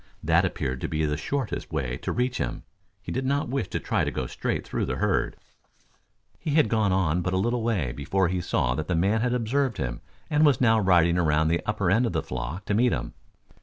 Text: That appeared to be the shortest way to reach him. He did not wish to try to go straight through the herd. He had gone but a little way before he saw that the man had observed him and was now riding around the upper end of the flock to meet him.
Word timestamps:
That 0.23 0.45
appeared 0.45 0.81
to 0.81 0.87
be 0.87 1.05
the 1.05 1.15
shortest 1.15 1.71
way 1.71 1.97
to 1.97 2.11
reach 2.11 2.39
him. 2.39 2.63
He 3.03 3.11
did 3.11 3.23
not 3.23 3.49
wish 3.49 3.67
to 3.67 3.79
try 3.79 4.03
to 4.03 4.09
go 4.09 4.25
straight 4.25 4.65
through 4.65 4.87
the 4.87 4.95
herd. 4.95 5.35
He 6.39 6.55
had 6.55 6.69
gone 6.69 7.21
but 7.21 7.33
a 7.33 7.37
little 7.37 7.61
way 7.61 7.91
before 7.91 8.27
he 8.27 8.41
saw 8.41 8.73
that 8.73 8.87
the 8.87 8.95
man 8.95 9.21
had 9.21 9.35
observed 9.35 9.77
him 9.77 10.01
and 10.27 10.43
was 10.43 10.59
now 10.59 10.79
riding 10.79 11.19
around 11.19 11.49
the 11.49 11.61
upper 11.67 11.91
end 11.91 12.07
of 12.07 12.13
the 12.13 12.23
flock 12.23 12.65
to 12.65 12.73
meet 12.73 12.91
him. 12.93 13.13